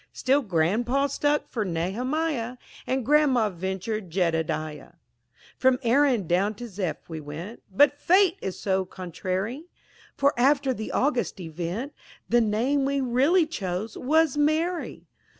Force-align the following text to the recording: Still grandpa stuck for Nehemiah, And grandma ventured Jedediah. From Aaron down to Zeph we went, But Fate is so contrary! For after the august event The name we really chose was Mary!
Still 0.13 0.41
grandpa 0.41 1.05
stuck 1.05 1.47
for 1.47 1.63
Nehemiah, 1.63 2.57
And 2.87 3.05
grandma 3.05 3.51
ventured 3.51 4.09
Jedediah. 4.09 4.93
From 5.59 5.77
Aaron 5.83 6.25
down 6.25 6.55
to 6.55 6.67
Zeph 6.67 7.07
we 7.07 7.19
went, 7.19 7.61
But 7.71 7.99
Fate 7.99 8.39
is 8.41 8.59
so 8.59 8.83
contrary! 8.83 9.67
For 10.17 10.33
after 10.39 10.73
the 10.73 10.91
august 10.91 11.39
event 11.39 11.93
The 12.27 12.41
name 12.41 12.83
we 12.83 12.99
really 12.99 13.45
chose 13.45 13.95
was 13.95 14.37
Mary! 14.37 15.05